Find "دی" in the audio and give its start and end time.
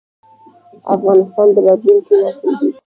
2.59-2.69